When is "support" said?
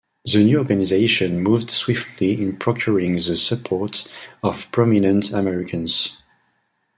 3.37-4.07